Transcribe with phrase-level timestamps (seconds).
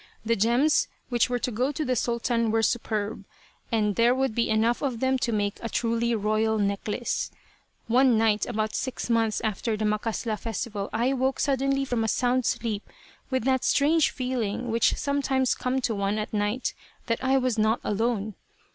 [0.25, 3.23] The gems which were to go to the Sultan were superb,
[3.71, 7.29] and there would be enough of them to make a truly royal necklace.
[7.85, 12.47] One night about six months after the "macasla" festival I woke suddenly from a sound
[12.47, 12.81] sleep,
[13.29, 16.73] with that strange feeling which sometimes comes to one at night,
[17.05, 18.33] that I was not alone.